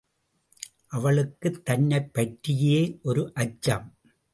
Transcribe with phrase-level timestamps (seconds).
[0.87, 2.99] அவளுக்குத் தன்னைப் பற்றியே
[3.03, 3.97] ஒரு அச்சம்.